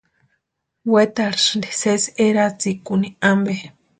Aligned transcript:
Wetarhisïnti 0.93 1.69
sési 1.79 2.09
eratsikuni 2.25 3.09
ampe. 3.31 3.55